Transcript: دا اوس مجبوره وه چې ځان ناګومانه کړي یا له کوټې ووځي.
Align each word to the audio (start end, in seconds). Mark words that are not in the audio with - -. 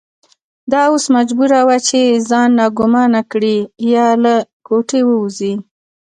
دا 0.71 0.81
اوس 0.91 1.05
مجبوره 1.17 1.59
وه 1.67 1.77
چې 1.87 1.99
ځان 2.29 2.49
ناګومانه 2.59 3.21
کړي 3.31 3.57
یا 3.93 4.07
له 4.23 4.35
کوټې 4.67 5.01
ووځي. 5.05 5.53